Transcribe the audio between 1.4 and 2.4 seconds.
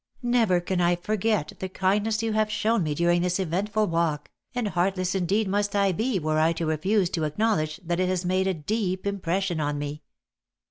the kindness you